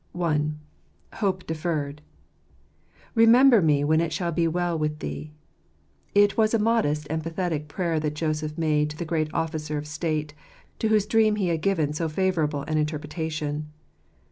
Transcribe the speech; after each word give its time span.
I. 0.19 0.41
Hope 1.13 1.45
Deferred.— 1.45 2.01
u 2.89 3.03
Remember 3.13 3.61
me 3.61 3.83
when 3.83 4.01
it 4.01 4.11
shall 4.11 4.31
be 4.31 4.47
well 4.47 4.75
with 4.75 4.97
thee." 4.97 5.31
It 6.15 6.35
was 6.37 6.55
a 6.55 6.57
modest 6.57 7.05
and 7.11 7.21
pathetic 7.21 7.67
prayer 7.67 7.99
that 7.99 8.15
Joseph 8.15 8.57
made 8.57 8.89
to 8.89 8.97
the 8.97 9.05
great 9.05 9.31
officer 9.31 9.77
of 9.77 9.85
state, 9.85 10.33
to 10.79 10.87
whose 10.87 11.05
dream 11.05 11.35
he 11.35 11.49
had 11.49 11.61
given 11.61 11.93
so 11.93 12.09
favourable 12.09 12.63
an 12.63 12.79
interpretation. 12.79 13.67